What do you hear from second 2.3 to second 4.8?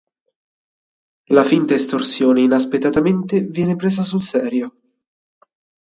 inaspettatamente viene presa sul serio.